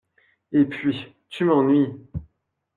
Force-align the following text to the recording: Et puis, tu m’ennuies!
Et 0.51 0.65
puis, 0.65 1.13
tu 1.29 1.45
m’ennuies! 1.45 1.93